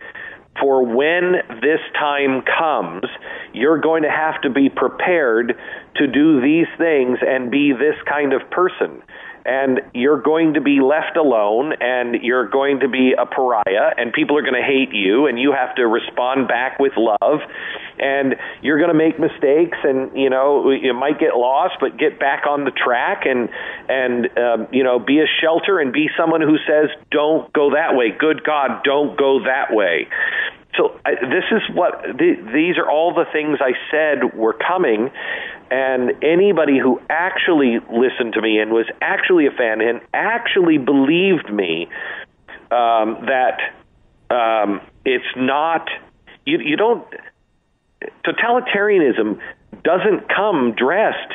For 0.62 0.86
when 0.86 1.34
this 1.62 1.80
time 1.96 2.44
comes, 2.44 3.06
you're 3.54 3.80
going 3.80 4.04
to 4.04 4.10
have 4.12 4.40
to 4.44 4.52
be 4.52 4.70
prepared 4.70 5.58
to 5.96 6.08
do 6.08 6.42
these 6.42 6.68
things 6.78 7.18
and 7.22 7.50
be 7.50 7.74
this 7.74 7.96
kind 8.08 8.34
of 8.34 8.48
person 8.52 9.02
and 9.46 9.82
you're 9.94 10.22
going 10.22 10.54
to 10.54 10.62
be 10.62 10.80
left 10.80 11.18
alone 11.18 11.74
and 11.80 12.16
you're 12.24 12.48
going 12.48 12.80
to 12.80 12.88
be 12.88 13.14
a 13.18 13.26
pariah 13.26 13.92
and 13.98 14.14
people 14.14 14.38
are 14.38 14.42
going 14.42 14.54
to 14.54 14.66
hate 14.66 14.94
you 14.94 15.28
and 15.28 15.40
you 15.40 15.52
have 15.52 15.76
to 15.76 15.86
respond 15.88 16.48
back 16.48 16.80
with 16.80 16.94
love 16.96 17.40
and 18.00 18.36
you're 18.62 18.78
going 18.78 18.90
to 18.90 18.98
make 18.98 19.20
mistakes 19.20 19.78
and 19.84 20.18
you 20.18 20.30
know 20.30 20.72
you 20.72 20.94
might 20.94 21.20
get 21.20 21.36
lost 21.36 21.76
but 21.80 21.98
get 21.98 22.20
back 22.20 22.46
on 22.48 22.64
the 22.64 22.72
track 22.72 23.24
and 23.26 23.50
and 23.90 24.30
um, 24.38 24.68
you 24.72 24.84
know 24.84 25.00
be 25.00 25.20
a 25.20 25.28
shelter 25.42 25.80
and 25.80 25.92
be 25.92 26.08
someone 26.18 26.42
who 26.42 26.58
says 26.68 26.90
don't 27.12 27.52
go 27.54 27.72
that 27.72 27.96
way. 27.96 28.12
Good 28.18 28.44
god 28.44 28.84
don't 28.84 29.18
go 29.18 29.44
that 29.44 29.74
way. 29.74 30.08
So 30.78 31.00
I, 31.06 31.14
this 31.22 31.46
is 31.52 31.76
what 31.76 32.02
the, 32.02 32.34
these 32.54 32.78
are 32.78 32.90
all 32.90 33.14
the 33.14 33.26
things 33.32 33.60
I 33.62 33.74
said 33.92 34.36
were 34.36 34.54
coming, 34.54 35.12
and 35.72 36.24
anybody 36.24 36.80
who 36.80 37.02
actually 37.10 37.80
listened 37.92 38.34
to 38.34 38.42
me 38.42 38.60
and 38.60 38.72
was 38.72 38.86
actually 39.02 39.48
a 39.48 39.52
fan 39.52 39.82
and 39.82 40.02
actually 40.14 40.78
believed 40.78 41.52
me 41.52 41.88
um, 42.72 43.26
that 43.28 43.60
um, 44.30 44.82
it's 45.06 45.26
not 45.36 45.90
you, 46.46 46.60
you 46.60 46.76
don't 46.76 47.06
totalitarianism 48.26 49.40
doesn't 49.84 50.28
come 50.30 50.74
dressed 50.76 51.34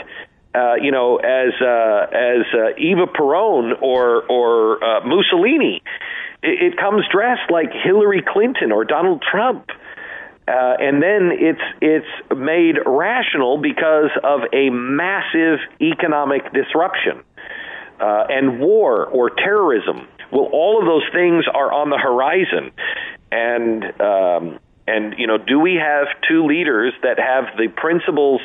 uh, 0.55 0.75
you 0.81 0.91
know, 0.91 1.17
as 1.17 1.53
uh, 1.61 2.07
as 2.11 2.47
uh, 2.55 2.75
Eva 2.79 3.07
Peron 3.07 3.75
or 3.81 4.23
or 4.31 4.83
uh, 4.83 5.07
Mussolini. 5.07 5.83
It, 6.43 6.73
it 6.73 6.77
comes 6.79 7.05
dressed 7.13 7.51
like 7.51 7.71
Hillary 7.73 8.23
Clinton 8.27 8.73
or 8.73 8.85
Donald 8.85 9.23
Trump. 9.23 9.69
Uh, 10.49 10.76
and 10.81 11.02
then 11.02 11.31
it's 11.33 11.61
it's 11.83 12.07
made 12.35 12.76
rational 12.87 13.59
because 13.59 14.11
of 14.25 14.40
a 14.55 14.71
massive 14.71 15.59
economic 15.78 16.43
disruption 16.55 17.23
uh, 18.00 18.25
and 18.31 18.59
war 18.59 19.05
or 19.07 19.28
terrorism. 19.28 20.09
Well, 20.33 20.49
all 20.52 20.78
of 20.78 20.87
those 20.87 21.05
things 21.12 21.45
are 21.52 21.71
on 21.71 21.90
the 21.90 21.99
horizon, 21.99 22.73
and 23.31 23.85
um, 24.00 24.59
and 24.87 25.19
you 25.19 25.26
know, 25.26 25.37
do 25.37 25.59
we 25.61 25.75
have 25.75 26.07
two 26.26 26.47
leaders 26.47 26.95
that 27.02 27.19
have 27.19 27.57
the 27.59 27.69
principles 27.69 28.40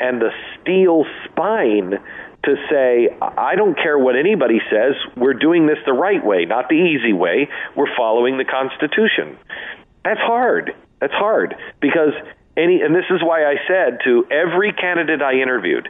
and 0.00 0.20
the 0.20 0.30
steel 0.60 1.06
spine 1.24 1.98
to 2.44 2.56
say, 2.70 3.08
I 3.20 3.56
don't 3.56 3.74
care 3.74 3.98
what 3.98 4.16
anybody 4.16 4.60
says, 4.70 4.94
we're 5.16 5.34
doing 5.34 5.66
this 5.66 5.78
the 5.86 5.92
right 5.92 6.24
way, 6.24 6.44
not 6.44 6.68
the 6.68 6.76
easy 6.76 7.12
way. 7.12 7.48
We're 7.74 7.94
following 7.96 8.38
the 8.38 8.44
Constitution. 8.44 9.36
That's 10.04 10.20
hard. 10.20 10.74
That's 11.00 11.12
hard 11.12 11.54
because 11.80 12.12
any, 12.56 12.82
and 12.82 12.94
this 12.94 13.04
is 13.10 13.22
why 13.22 13.44
I 13.44 13.56
said 13.68 14.00
to 14.04 14.26
every 14.30 14.72
candidate 14.72 15.22
I 15.22 15.34
interviewed, 15.34 15.88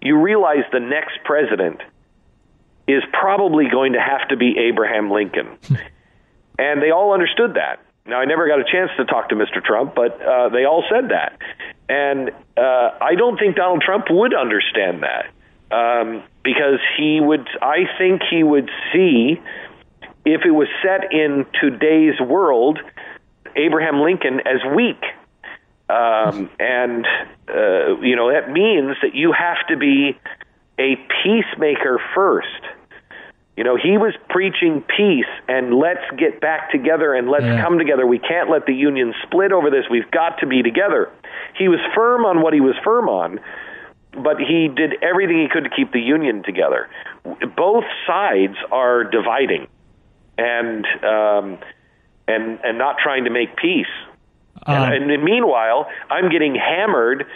you 0.00 0.20
realize 0.20 0.64
the 0.72 0.80
next 0.80 1.18
president 1.24 1.80
is 2.86 3.02
probably 3.12 3.68
going 3.70 3.92
to 3.92 4.00
have 4.00 4.28
to 4.28 4.36
be 4.36 4.58
Abraham 4.58 5.10
Lincoln. 5.10 5.58
and 6.58 6.82
they 6.82 6.90
all 6.90 7.14
understood 7.14 7.54
that. 7.54 7.80
Now, 8.04 8.20
I 8.20 8.24
never 8.24 8.48
got 8.48 8.58
a 8.58 8.64
chance 8.64 8.90
to 8.96 9.04
talk 9.04 9.28
to 9.28 9.36
Mr. 9.36 9.64
Trump, 9.64 9.94
but 9.94 10.20
uh, 10.20 10.48
they 10.48 10.64
all 10.64 10.84
said 10.90 11.10
that. 11.10 11.38
And 11.88 12.30
uh, 12.56 12.90
I 13.00 13.14
don't 13.16 13.38
think 13.38 13.56
Donald 13.56 13.82
Trump 13.82 14.06
would 14.10 14.34
understand 14.34 15.04
that 15.04 15.30
um, 15.70 16.22
because 16.42 16.80
he 16.98 17.20
would, 17.20 17.48
I 17.60 17.84
think 17.98 18.22
he 18.28 18.42
would 18.42 18.70
see 18.92 19.40
if 20.24 20.42
it 20.44 20.50
was 20.50 20.68
set 20.82 21.12
in 21.12 21.46
today's 21.60 22.20
world, 22.20 22.80
Abraham 23.56 24.00
Lincoln 24.00 24.40
as 24.40 24.60
weak. 24.74 25.02
Um, 25.88 26.48
and, 26.58 27.06
uh, 27.48 28.00
you 28.00 28.16
know, 28.16 28.32
that 28.32 28.50
means 28.50 28.96
that 29.02 29.14
you 29.14 29.32
have 29.32 29.66
to 29.68 29.76
be 29.76 30.18
a 30.78 30.96
peacemaker 31.22 32.00
first. 32.14 32.48
You 33.56 33.64
know, 33.64 33.76
he 33.76 33.98
was 33.98 34.14
preaching 34.30 34.82
peace 34.96 35.28
and 35.46 35.74
let's 35.74 36.04
get 36.16 36.40
back 36.40 36.70
together 36.72 37.14
and 37.14 37.28
let's 37.28 37.44
yeah. 37.44 37.62
come 37.62 37.78
together. 37.78 38.06
We 38.06 38.18
can't 38.18 38.48
let 38.48 38.64
the 38.64 38.72
union 38.72 39.12
split 39.24 39.52
over 39.52 39.68
this. 39.68 39.84
We've 39.90 40.10
got 40.10 40.38
to 40.38 40.46
be 40.46 40.62
together. 40.62 41.10
He 41.58 41.68
was 41.68 41.80
firm 41.94 42.24
on 42.24 42.40
what 42.40 42.54
he 42.54 42.60
was 42.60 42.74
firm 42.82 43.10
on, 43.10 43.40
but 44.12 44.38
he 44.38 44.68
did 44.74 45.02
everything 45.02 45.40
he 45.42 45.48
could 45.48 45.64
to 45.64 45.70
keep 45.70 45.92
the 45.92 46.00
union 46.00 46.42
together. 46.42 46.88
Both 47.54 47.84
sides 48.06 48.56
are 48.70 49.04
dividing 49.04 49.68
and 50.38 50.86
um, 51.04 51.58
and 52.28 52.58
and 52.62 52.78
not 52.78 52.96
trying 53.02 53.24
to 53.24 53.30
make 53.30 53.56
peace. 53.56 53.86
Uh, 54.66 54.72
and, 54.72 55.10
and 55.10 55.24
meanwhile, 55.24 55.88
I'm 56.10 56.30
getting 56.30 56.54
hammered 56.54 57.26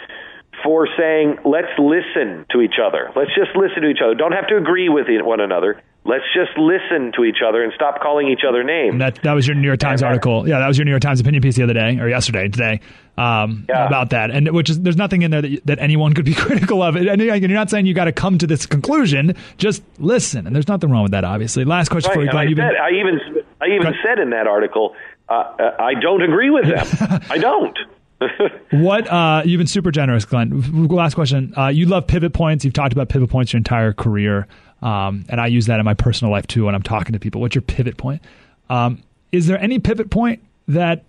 for 0.63 0.87
saying 0.97 1.37
let's 1.45 1.71
listen 1.77 2.45
to 2.51 2.61
each 2.61 2.75
other. 2.83 3.11
Let's 3.15 3.31
just 3.35 3.55
listen 3.55 3.81
to 3.83 3.89
each 3.89 3.99
other. 4.03 4.15
Don't 4.15 4.31
have 4.31 4.47
to 4.47 4.57
agree 4.57 4.89
with 4.89 5.07
one 5.09 5.39
another. 5.39 5.81
Let's 6.05 6.23
just 6.33 6.57
listen 6.57 7.11
to 7.17 7.25
each 7.25 7.43
other 7.45 7.63
and 7.63 7.73
stop 7.73 8.01
calling 8.01 8.29
each 8.29 8.43
other 8.47 8.63
names. 8.63 8.99
that 8.99 9.15
that 9.23 9.33
was 9.33 9.45
your 9.45 9.55
New 9.55 9.67
York 9.67 9.79
Times 9.79 10.01
article. 10.01 10.47
Yeah, 10.47 10.59
that 10.59 10.67
was 10.67 10.77
your 10.77 10.85
New 10.85 10.91
York 10.91 11.01
Times 11.01 11.19
opinion 11.19 11.43
piece 11.43 11.57
the 11.57 11.63
other 11.63 11.73
day 11.73 11.99
or 11.99 12.07
yesterday, 12.07 12.47
today, 12.47 12.79
um, 13.17 13.65
yeah. 13.67 13.87
about 13.87 14.11
that. 14.11 14.31
And 14.31 14.49
which 14.51 14.69
is 14.69 14.81
there's 14.81 14.97
nothing 14.97 15.23
in 15.23 15.31
there 15.31 15.41
that, 15.41 15.65
that 15.65 15.79
anyone 15.79 16.13
could 16.13 16.25
be 16.25 16.33
critical 16.35 16.81
of. 16.81 16.95
And 16.95 17.21
you're 17.21 17.49
not 17.49 17.69
saying 17.69 17.85
you 17.85 17.93
got 17.93 18.05
to 18.05 18.11
come 18.11 18.37
to 18.37 18.47
this 18.47 18.65
conclusion. 18.65 19.35
Just 19.57 19.83
listen. 19.99 20.45
And 20.45 20.55
there's 20.55 20.67
nothing 20.67 20.89
wrong 20.91 21.03
with 21.03 21.11
that. 21.11 21.23
Obviously. 21.23 21.65
Last 21.65 21.89
question 21.89 22.09
right. 22.09 22.15
for 22.15 22.23
you, 22.23 22.31
Glenn. 22.31 22.47
I, 22.47 22.71
said, 22.71 22.75
I 22.75 22.89
even 22.91 23.19
I 23.61 23.65
even 23.67 23.93
said 24.05 24.19
in 24.19 24.29
that 24.31 24.47
article, 24.47 24.95
uh, 25.29 25.33
uh 25.33 25.75
I 25.79 25.95
don't 25.95 26.21
agree 26.21 26.49
with 26.49 26.65
them. 26.65 27.21
I 27.29 27.37
don't. 27.37 27.77
what 28.71 29.07
uh, 29.07 29.43
you've 29.45 29.59
been 29.59 29.67
super 29.67 29.91
generous, 29.91 30.25
Glenn. 30.25 30.87
Last 30.87 31.13
question. 31.13 31.53
Uh, 31.55 31.67
you 31.67 31.85
love 31.85 32.07
pivot 32.07 32.33
points. 32.33 32.65
You've 32.65 32.73
talked 32.73 32.93
about 32.93 33.09
pivot 33.09 33.29
points 33.29 33.53
your 33.53 33.59
entire 33.59 33.93
career, 33.93 34.47
um, 34.81 35.25
and 35.29 35.39
I 35.39 35.47
use 35.47 35.67
that 35.67 35.79
in 35.79 35.85
my 35.85 35.93
personal 35.93 36.31
life 36.31 36.47
too 36.47 36.65
when 36.65 36.73
I'm 36.73 36.81
talking 36.81 37.13
to 37.13 37.19
people. 37.19 37.41
What's 37.41 37.53
your 37.53 37.61
pivot 37.61 37.97
point? 37.97 38.23
Um, 38.71 39.03
is 39.31 39.45
there 39.45 39.59
any 39.59 39.77
pivot 39.77 40.09
point 40.09 40.41
that 40.67 41.03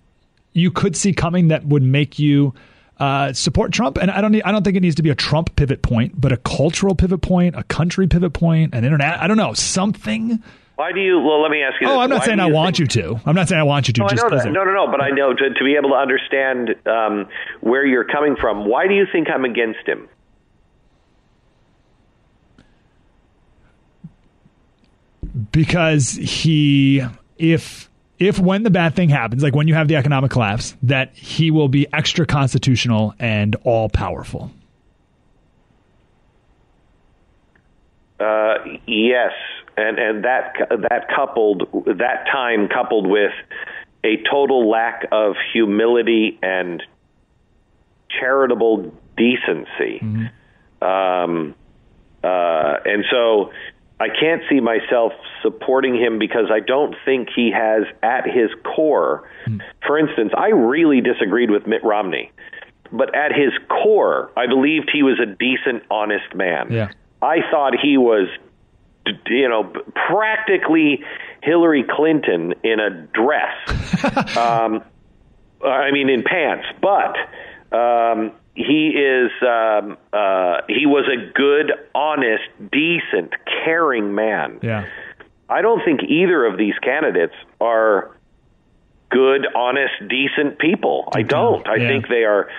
you 0.53 0.71
could 0.71 0.97
see 0.97 1.13
coming 1.13 1.49
that 1.49 1.65
would 1.67 1.83
make 1.83 2.19
you 2.19 2.55
uh, 2.99 3.33
support 3.33 3.73
Trump? 3.73 3.99
And 3.99 4.11
I 4.11 4.21
don't. 4.21 4.33
Need, 4.33 4.43
I 4.43 4.53
don't 4.53 4.65
think 4.65 4.77
it 4.77 4.81
needs 4.81 4.97
to 4.97 5.03
be 5.03 5.11
a 5.11 5.15
Trump 5.15 5.55
pivot 5.57 5.83
point, 5.83 6.21
but 6.21 6.33
a 6.33 6.37
cultural 6.39 6.95
pivot 6.95 7.23
point, 7.23 7.57
a 7.57 7.63
country 7.65 8.07
pivot 8.07 8.33
point, 8.33 8.75
an 8.75 8.85
internet. 8.85 9.21
I 9.21 9.27
don't 9.27 9.37
know 9.37 9.55
something 9.55 10.43
why 10.79 10.93
do 10.93 11.01
you? 11.01 11.19
Well, 11.19 11.43
let 11.43 11.51
me 11.51 11.61
ask 11.61 11.81
you. 11.81 11.89
Oh. 11.89 11.99
I'm 11.99 12.09
not 12.09 12.21
Why 12.21 12.27
saying 12.27 12.39
I 12.39 12.47
want 12.47 12.77
think, 12.77 12.95
you 12.95 13.03
to. 13.03 13.21
I'm 13.27 13.35
not 13.35 13.49
saying 13.49 13.61
I 13.61 13.65
want 13.65 13.89
you 13.89 13.95
to. 13.95 14.01
No, 14.03 14.07
I 14.07 14.15
know 14.15 14.31
that. 14.31 14.53
No, 14.53 14.63
no, 14.63 14.73
no. 14.73 14.87
But 14.89 15.03
I 15.03 15.11
know 15.11 15.35
to, 15.35 15.51
to 15.53 15.65
be 15.65 15.75
able 15.75 15.89
to 15.89 15.97
understand 15.97 16.77
um, 16.87 17.27
where 17.61 17.85
you're 17.85 18.05
coming 18.05 18.37
from. 18.37 18.65
Why 18.65 18.87
do 18.87 18.95
you 18.95 19.05
think 19.11 19.27
I'm 19.29 19.45
against 19.45 19.85
him? 19.89 20.09
Because 25.51 26.13
he, 26.13 27.03
if 27.39 27.91
if 28.19 28.39
when 28.39 28.63
the 28.63 28.71
bad 28.71 28.95
thing 28.95 29.09
happens, 29.09 29.43
like 29.43 29.55
when 29.55 29.69
you 29.69 29.75
have 29.75 29.89
the 29.89 29.97
economic 29.97 30.31
collapse, 30.31 30.75
that 30.83 31.15
he 31.15 31.51
will 31.51 31.69
be 31.69 31.87
extra 31.93 32.27
constitutional 32.27 33.15
and 33.19 33.57
all 33.65 33.89
powerful. 33.89 34.51
Uh, 38.19 38.55
yes, 38.87 39.33
and 39.77 39.99
and 39.99 40.25
that 40.25 40.55
that 40.91 41.09
coupled 41.15 41.69
that 41.87 42.27
time 42.31 42.69
coupled 42.69 43.07
with 43.07 43.33
a 44.03 44.17
total 44.29 44.69
lack 44.69 45.07
of 45.13 45.37
humility 45.53 46.39
and 46.43 46.83
charitable 48.19 48.93
decency, 49.17 50.01
mm-hmm. 50.03 50.85
um, 50.85 51.55
uh, 52.25 52.77
and 52.85 53.05
so 53.09 53.53
I 54.01 54.09
can't 54.09 54.43
see 54.49 54.61
myself 54.61 55.13
supporting 55.43 55.97
him 55.97 56.19
because 56.19 56.51
I 56.53 56.61
don't 56.61 56.95
think 57.05 57.29
he 57.35 57.51
has 57.51 57.85
at 58.03 58.27
his 58.27 58.51
core. 58.65 59.29
Mm-hmm. 59.47 59.59
For 59.87 59.99
instance, 59.99 60.33
I 60.37 60.49
really 60.49 61.01
disagreed 61.01 61.51
with 61.51 61.67
Mitt 61.67 61.83
Romney, 61.83 62.31
but 62.93 63.15
at 63.15 63.33
his 63.33 63.53
core, 63.69 64.31
I 64.37 64.47
believed 64.47 64.91
he 64.93 65.03
was 65.03 65.19
a 65.21 65.27
decent, 65.27 65.83
honest 65.91 66.35
man. 66.35 66.71
Yeah. 66.71 66.91
I 67.21 67.39
thought 67.51 67.75
he 67.81 67.97
was 67.99 68.29
you 69.27 69.49
know, 69.49 69.65
practically 70.09 71.03
Hillary 71.43 71.85
Clinton 71.89 72.55
in 72.63 72.81
a 72.81 72.91
dress. 72.91 74.37
um, 74.37 74.83
I 75.65 75.91
mean, 75.91 76.09
in 76.09 76.23
pants, 76.23 76.67
but 76.81 77.17
um, 77.77 78.33
he 78.59 78.89
is 78.89 79.31
um, 79.41 79.97
uh, 80.13 80.63
he 80.69 80.85
was 80.85 81.07
a 81.07 81.31
good, 81.33 81.73
honest, 81.95 82.43
decent, 82.73 83.33
caring 83.65 84.17
man. 84.17 84.59
Yeah. 84.63 84.87
I 85.49 85.63
don't 85.63 85.83
think 85.85 86.03
either 86.03 86.45
of 86.45 86.59
these 86.59 86.75
candidates 86.83 87.35
are 87.61 88.11
good, 89.11 89.47
honest, 89.55 89.95
decent 90.09 90.59
people. 90.59 91.09
I 91.15 91.23
don't. 91.23 91.67
I 91.69 91.77
yeah. 91.77 91.89
think 91.89 92.09
they 92.09 92.25
are. 92.25 92.51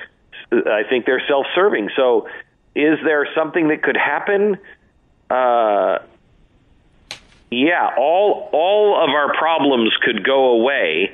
I 0.51 0.83
think 0.89 1.05
they're 1.05 1.21
self-serving. 1.27 1.89
So, 1.97 2.29
is 2.75 2.97
there 3.03 3.27
something 3.35 3.67
that 3.67 3.83
could 3.83 3.97
happen? 3.97 4.57
Uh, 5.29 5.99
yeah, 7.51 7.89
all 7.97 8.49
all 8.53 9.03
of 9.03 9.09
our 9.09 9.33
problems 9.37 9.91
could 10.01 10.23
go 10.23 10.51
away, 10.51 11.13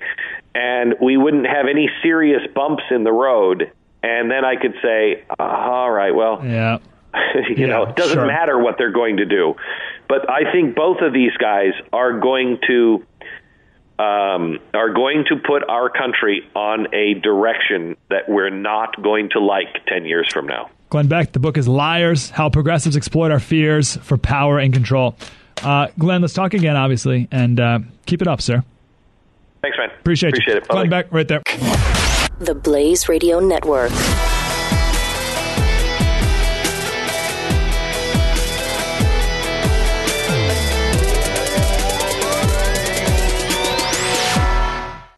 and 0.54 0.94
we 1.02 1.18
wouldn't 1.18 1.48
have 1.48 1.66
any 1.68 1.90
serious 2.04 2.42
bumps 2.54 2.84
in 2.92 3.04
the 3.04 3.12
road. 3.12 3.72
And 4.06 4.30
then 4.30 4.46
I 4.46 4.56
could 4.56 4.76
say, 4.84 5.24
all 5.40 5.90
right, 5.90 6.14
well, 6.14 6.46
yeah. 6.46 6.78
you 7.50 7.56
yeah, 7.58 7.66
know, 7.66 7.84
it 7.86 7.96
doesn't 7.96 8.14
sure. 8.14 8.28
matter 8.28 8.60
what 8.60 8.76
they're 8.78 8.92
going 8.92 9.18
to 9.18 9.26
do. 9.26 9.56
But 10.08 10.30
I 10.30 10.52
think 10.52 10.76
both 10.76 10.98
of 11.02 11.12
these 11.12 11.32
guys 11.38 11.74
are 11.92 12.20
going 12.20 12.60
to 12.68 13.04
um, 13.98 14.60
are 14.74 14.94
going 14.94 15.26
to 15.30 15.38
put 15.38 15.68
our 15.68 15.90
country 15.90 16.48
on 16.54 16.94
a 16.94 17.16
direction 17.16 17.96
that 18.10 18.30
we're 18.30 18.50
not 18.52 19.02
going 19.02 19.30
to 19.30 19.40
like 19.40 19.86
ten 19.88 20.06
years 20.06 20.32
from 20.32 20.46
now. 20.46 20.70
Glenn 20.90 21.08
Beck, 21.08 21.32
the 21.32 21.40
book 21.40 21.58
is 21.58 21.68
Liars: 21.68 22.30
How 22.30 22.50
Progressives 22.50 22.96
Exploit 22.96 23.32
Our 23.32 23.40
Fears 23.40 23.96
for 23.98 24.18
Power 24.18 24.60
and 24.60 24.72
Control. 24.72 25.16
Uh, 25.64 25.88
Glenn, 25.98 26.22
let's 26.22 26.34
talk 26.34 26.54
again, 26.54 26.76
obviously, 26.76 27.28
and 27.32 27.60
uh, 27.60 27.80
keep 28.06 28.22
it 28.22 28.28
up, 28.28 28.42
sir. 28.42 28.64
Thanks, 29.62 29.78
man. 29.80 29.90
Appreciate, 30.00 30.34
Appreciate 30.34 30.56
you. 30.56 30.62
it. 30.62 30.68
Glenn 30.68 30.90
Beck, 30.90 31.12
right 31.12 31.28
there. 31.28 31.42
The 32.40 32.54
Blaze 32.54 33.08
Radio 33.08 33.40
Network. 33.40 33.92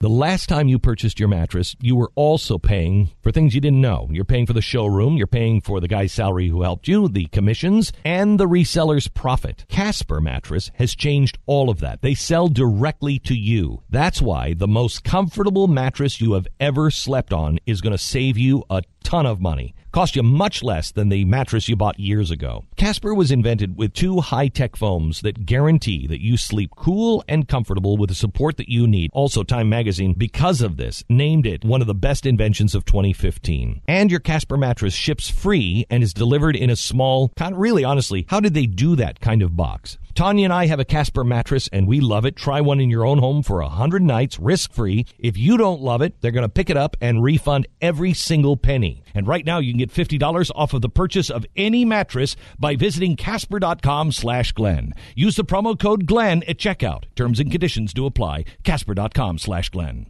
The 0.08 0.14
last 0.14 0.48
time 0.48 0.70
you 0.70 0.80
purchased 0.80 1.20
your 1.20 1.28
mattress, 1.28 1.76
you 1.82 1.98
were 1.98 2.14
also 2.16 2.58
paying 2.58 3.10
for 3.22 3.30
things 3.30 3.54
you 3.54 3.60
didn't 3.60 3.82
know. 3.82 4.08
You're 4.10 4.24
paying 4.24 4.46
for 4.46 4.54
the 4.54 4.62
showroom, 4.62 5.18
you're 5.18 5.28
paying 5.28 5.60
for 5.60 5.82
the 5.82 5.88
guy's 5.90 6.14
salary 6.14 6.48
who 6.48 6.62
helped 6.62 6.88
you, 6.88 7.10
the 7.10 7.26
commissions, 7.26 7.92
and 8.06 8.40
the 8.40 8.48
reseller's 8.48 9.10
profit. 9.10 9.66
Casper 9.68 10.22
Mattress 10.22 10.72
has 10.76 10.96
changed 10.96 11.40
all 11.46 11.70
of 11.70 11.82
that. 11.82 12.02
They 12.02 12.14
sell 12.14 12.48
directly 12.48 13.20
to 13.20 13.36
you. 13.36 13.84
That's 13.90 14.22
why 14.22 14.54
the 14.54 14.66
most 14.66 15.04
comfortable 15.04 15.68
mattress 15.68 16.22
you 16.22 16.36
have 16.36 16.48
ever 16.58 16.90
slept 16.90 17.34
on 17.34 17.60
is 17.66 17.82
going 17.82 17.92
to 17.92 17.98
save 17.98 18.38
you 18.38 18.64
a 18.70 18.84
ton 19.08 19.26
of 19.26 19.40
money 19.40 19.74
cost 19.94 20.18
you 20.18 20.22
much 20.22 20.62
less 20.62 20.92
than 20.92 21.08
the 21.08 21.24
mattress 21.24 21.70
you 21.70 21.76
bought 21.76 21.98
years 21.98 22.30
ago. 22.30 22.66
Casper 22.76 23.16
was 23.16 23.32
invented 23.32 23.78
with 23.78 23.94
two 23.94 24.20
high-tech 24.20 24.76
foams 24.76 25.22
that 25.22 25.46
guarantee 25.46 26.06
that 26.08 26.22
you 26.22 26.36
sleep 26.36 26.70
cool 26.76 27.24
and 27.30 27.48
comfortable 27.48 27.96
with 27.96 28.10
the 28.10 28.16
support 28.16 28.58
that 28.58 28.70
you 28.70 28.86
need. 28.86 29.10
Also, 29.14 29.44
Time 29.44 29.70
Magazine 29.70 30.14
because 30.14 30.62
of 30.62 30.76
this, 30.76 31.06
named 31.10 31.48
it 31.48 31.64
one 31.64 31.80
of 31.80 31.88
the 31.88 31.96
best 31.96 32.26
inventions 32.26 32.76
of 32.76 32.84
2015. 32.84 33.82
And 33.88 34.12
your 34.12 34.20
Casper 34.20 34.58
mattress 34.58 34.94
ships 34.94 35.30
free 35.30 35.86
and 35.90 36.04
is 36.04 36.14
delivered 36.14 36.58
in 36.58 36.70
a 36.70 36.76
small, 36.76 37.32
really 37.54 37.86
honestly, 37.86 38.26
how 38.30 38.42
did 38.42 38.54
they 38.54 38.66
do 38.66 38.98
that 38.98 39.22
kind 39.22 39.42
of 39.42 39.56
box? 39.56 39.98
Tania 40.18 40.46
and 40.46 40.54
I 40.54 40.66
have 40.66 40.80
a 40.80 40.84
Casper 40.84 41.24
mattress 41.24 41.70
and 41.72 41.88
we 41.88 42.00
love 42.00 42.26
it. 42.26 42.36
Try 42.36 42.60
one 42.60 42.80
in 42.80 42.90
your 42.90 43.06
own 43.06 43.20
home 43.20 43.44
for 43.44 43.62
100 43.62 44.02
nights, 44.02 44.40
risk 44.40 44.74
free. 44.74 45.06
If 45.20 45.38
you 45.38 45.58
don't 45.58 45.80
love 45.80 46.02
it, 46.02 46.20
they're 46.22 46.32
going 46.32 46.42
to 46.42 46.50
pick 46.50 46.72
it 46.72 46.76
up 46.76 46.98
and 47.00 47.22
refund 47.22 47.68
every 47.82 48.16
single 48.16 48.58
penny. 48.58 49.04
And 49.14 49.28
right 49.28 49.46
now 49.46 49.60
you 49.60 49.72
can 49.72 49.78
get 49.78 49.94
$50 49.94 50.50
off 50.56 50.74
of 50.74 50.82
the 50.82 50.90
purchase 50.90 51.30
of 51.30 51.46
any 51.56 51.86
mattress 51.86 52.36
by 52.58 52.76
visiting 52.76 53.16
casper.com 53.16 54.12
slash 54.12 54.54
Glenn. 54.54 54.96
Use 55.14 55.36
the 55.36 55.46
promo 55.46 55.80
code 55.80 56.08
Glenn 56.08 56.42
at 56.48 56.58
checkout. 56.58 57.04
Terms 57.16 57.40
and 57.40 57.52
conditions 57.52 57.94
do 57.94 58.08
apply. 58.08 58.46
Casper.com 58.64 59.38
slash 59.38 59.70
Glenn. 59.70 60.08